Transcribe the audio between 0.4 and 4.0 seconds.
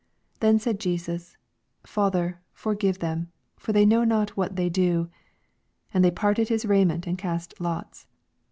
Then said Jesus, Father, forgive them; for they